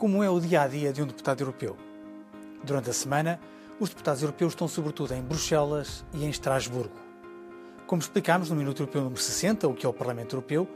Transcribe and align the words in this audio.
como 0.00 0.24
é 0.24 0.30
o 0.30 0.40
dia 0.40 0.62
a 0.62 0.66
dia 0.66 0.94
de 0.94 1.02
um 1.02 1.06
deputado 1.06 1.42
europeu. 1.42 1.76
Durante 2.64 2.88
a 2.88 2.92
semana, 2.92 3.38
os 3.78 3.90
deputados 3.90 4.22
europeus 4.22 4.54
estão 4.54 4.66
sobretudo 4.66 5.12
em 5.12 5.20
Bruxelas 5.20 6.06
e 6.14 6.24
em 6.24 6.30
Estrasburgo. 6.30 6.96
Como 7.86 8.00
explicámos 8.00 8.48
no 8.48 8.56
Minuto 8.56 8.80
Europeu 8.80 9.02
número 9.02 9.20
60, 9.20 9.68
o 9.68 9.74
que 9.74 9.84
é 9.84 9.88
o 9.88 9.92
Parlamento 9.92 10.36
Europeu, 10.36 10.66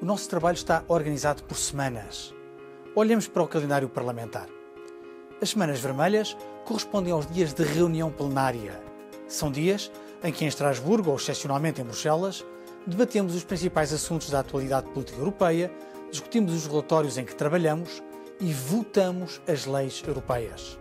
o 0.00 0.04
nosso 0.06 0.30
trabalho 0.30 0.54
está 0.54 0.82
organizado 0.88 1.42
por 1.42 1.58
semanas. 1.58 2.34
Olhamos 2.96 3.28
para 3.28 3.42
o 3.42 3.48
calendário 3.48 3.86
parlamentar. 3.86 4.48
As 5.42 5.50
semanas 5.50 5.78
vermelhas 5.78 6.34
correspondem 6.64 7.12
aos 7.12 7.26
dias 7.26 7.52
de 7.52 7.62
reunião 7.62 8.10
plenária. 8.10 8.82
São 9.28 9.52
dias 9.52 9.92
em 10.24 10.32
que 10.32 10.42
em 10.42 10.48
Estrasburgo, 10.48 11.10
ou 11.10 11.16
excepcionalmente 11.16 11.82
em 11.82 11.84
Bruxelas, 11.84 12.46
debatemos 12.86 13.34
os 13.34 13.44
principais 13.44 13.92
assuntos 13.92 14.30
da 14.30 14.40
atualidade 14.40 14.88
política 14.88 15.18
europeia, 15.18 15.70
discutimos 16.10 16.54
os 16.54 16.66
relatórios 16.66 17.18
em 17.18 17.26
que 17.26 17.36
trabalhamos 17.36 18.02
e 18.40 18.52
votamos 18.52 19.40
as 19.46 19.66
leis 19.66 20.02
europeias. 20.06 20.78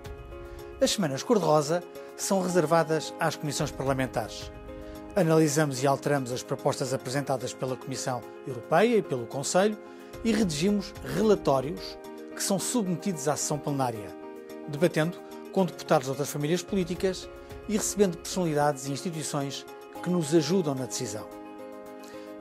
As 0.81 0.91
semanas 0.91 1.23
cor-de-rosa 1.23 1.83
são 2.15 2.41
reservadas 2.41 3.13
às 3.19 3.35
comissões 3.35 3.69
parlamentares. 3.69 4.51
Analisamos 5.15 5.83
e 5.83 5.87
alteramos 5.87 6.31
as 6.31 6.41
propostas 6.41 6.93
apresentadas 6.93 7.53
pela 7.53 7.75
Comissão 7.75 8.21
Europeia 8.47 8.97
e 8.97 9.01
pelo 9.01 9.25
Conselho 9.25 9.77
e 10.23 10.31
redigimos 10.31 10.93
relatórios 11.15 11.97
que 12.35 12.43
são 12.43 12.57
submetidos 12.57 13.27
à 13.27 13.35
sessão 13.35 13.57
plenária, 13.57 14.15
debatendo 14.67 15.17
com 15.51 15.65
deputados 15.65 16.05
de 16.05 16.11
outras 16.11 16.29
famílias 16.29 16.63
políticas 16.63 17.29
e 17.67 17.73
recebendo 17.73 18.17
personalidades 18.17 18.87
e 18.87 18.91
instituições 18.91 19.65
que 20.01 20.09
nos 20.09 20.33
ajudam 20.33 20.73
na 20.73 20.85
decisão. 20.85 21.38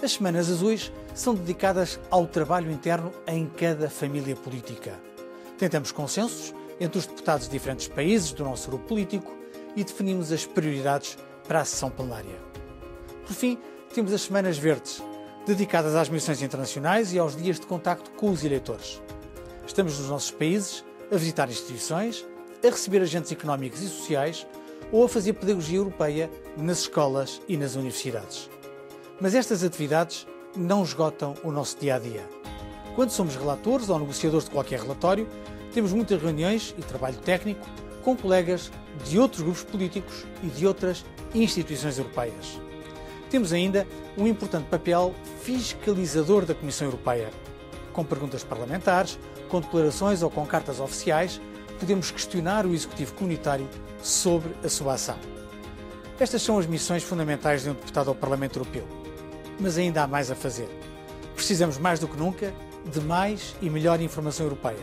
As 0.01 0.13
Semanas 0.13 0.49
Azuis 0.49 0.93
são 1.13 1.35
dedicadas 1.35 1.99
ao 2.09 2.25
trabalho 2.25 2.71
interno 2.71 3.13
em 3.27 3.47
cada 3.47 3.91
família 3.91 4.37
política. 4.37 4.95
Tentamos 5.59 5.91
consensos 5.91 6.55
entre 6.79 7.01
os 7.01 7.07
deputados 7.07 7.47
de 7.47 7.53
diferentes 7.53 7.89
países 7.89 8.31
do 8.31 8.45
nosso 8.45 8.71
grupo 8.71 8.87
político 8.87 9.37
e 9.75 9.83
definimos 9.83 10.31
as 10.31 10.47
prioridades 10.47 11.19
para 11.49 11.63
a 11.63 11.65
sessão 11.65 11.91
plenária. 11.91 12.37
Por 13.27 13.35
fim, 13.35 13.59
temos 13.93 14.13
as 14.13 14.23
Semanas 14.23 14.57
Verdes, 14.57 15.03
dedicadas 15.45 15.97
às 15.97 16.09
missões 16.09 16.43
internacionais 16.43 17.13
e 17.13 17.19
aos 17.19 17.35
dias 17.35 17.59
de 17.59 17.67
contacto 17.67 18.13
com 18.13 18.31
os 18.31 18.45
eleitores. 18.45 19.03
Estamos 19.67 19.99
nos 19.99 20.09
nossos 20.09 20.31
países 20.31 20.85
a 21.11 21.17
visitar 21.17 21.51
instituições, 21.51 22.25
a 22.65 22.71
receber 22.71 23.03
agentes 23.03 23.33
económicos 23.33 23.83
e 23.83 23.89
sociais 23.89 24.47
ou 24.93 25.05
a 25.05 25.09
fazer 25.09 25.33
pedagogia 25.33 25.79
europeia 25.79 26.31
nas 26.57 26.83
escolas 26.83 27.43
e 27.49 27.57
nas 27.57 27.75
universidades. 27.75 28.49
Mas 29.21 29.35
estas 29.35 29.65
atividades 29.65 30.27
não 30.57 30.83
esgotam 30.83 31.35
o 31.43 31.51
nosso 31.51 31.77
dia 31.79 31.97
a 31.97 31.99
dia. 31.99 32.25
Quando 32.95 33.11
somos 33.11 33.35
relatores 33.35 33.89
ou 33.89 33.99
negociadores 33.99 34.45
de 34.45 34.53
qualquer 34.53 34.81
relatório, 34.81 35.29
temos 35.73 35.93
muitas 35.93 36.21
reuniões 36.23 36.75
e 36.79 36.83
trabalho 36.83 37.17
técnico 37.19 37.67
com 38.03 38.17
colegas 38.17 38.71
de 39.05 39.19
outros 39.19 39.43
grupos 39.43 39.65
políticos 39.65 40.25
e 40.43 40.47
de 40.47 40.67
outras 40.67 41.05
instituições 41.35 41.99
europeias. 41.99 42.61
Temos 43.29 43.53
ainda 43.53 43.87
um 44.17 44.27
importante 44.27 44.69
papel 44.69 45.15
fiscalizador 45.43 46.47
da 46.47 46.55
Comissão 46.55 46.87
Europeia. 46.87 47.31
Com 47.93 48.05
perguntas 48.05 48.45
parlamentares, 48.45 49.19
com 49.49 49.61
declarações 49.61 50.23
ou 50.23 50.31
com 50.31 50.47
cartas 50.47 50.79
oficiais, 50.79 51.41
podemos 51.79 52.11
questionar 52.11 52.65
o 52.65 52.73
Executivo 52.73 53.15
Comunitário 53.15 53.69
sobre 54.01 54.55
a 54.65 54.69
sua 54.69 54.95
ação. 54.95 55.19
Estas 56.19 56.43
são 56.43 56.59
as 56.59 56.67
missões 56.67 57.03
fundamentais 57.03 57.63
de 57.63 57.71
um 57.71 57.75
deputado 57.75 58.09
ao 58.09 58.15
Parlamento 58.15 58.59
Europeu. 58.59 58.98
Mas 59.59 59.79
ainda 59.79 60.03
há 60.03 60.07
mais 60.07 60.31
a 60.31 60.35
fazer. 60.35 60.69
Precisamos 61.35 61.79
mais 61.79 62.01
do 62.01 62.09
que 62.09 62.17
nunca 62.17 62.53
de 62.91 63.01
mais 63.01 63.55
e 63.61 63.69
melhor 63.69 64.01
informação 64.01 64.47
europeia, 64.47 64.79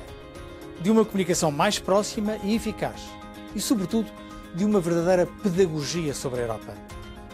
de 0.82 0.92
uma 0.92 1.06
comunicação 1.06 1.52
mais 1.52 1.80
próxima 1.80 2.38
e 2.44 2.56
eficaz 2.56 3.02
e, 3.56 3.62
sobretudo, 3.62 4.12
de 4.54 4.64
uma 4.64 4.80
verdadeira 4.80 5.26
pedagogia 5.42 6.14
sobre 6.14 6.40
a 6.40 6.44
Europa. 6.44 6.74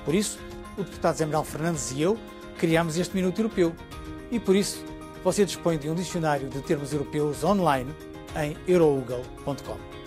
Por 0.05 0.15
isso, 0.15 0.39
o 0.77 0.83
deputado 0.83 1.17
Zé 1.17 1.25
Manuel 1.25 1.43
Fernandes 1.43 1.91
e 1.91 2.01
eu 2.01 2.17
criámos 2.57 2.97
este 2.97 3.15
Minuto 3.15 3.39
Europeu 3.39 3.75
e, 4.31 4.39
por 4.39 4.55
isso, 4.55 4.83
você 5.23 5.45
dispõe 5.45 5.77
de 5.77 5.89
um 5.89 5.95
dicionário 5.95 6.49
de 6.49 6.61
termos 6.61 6.93
europeus 6.93 7.43
online 7.43 7.93
em 8.35 8.55
euroogle.com. 8.67 10.00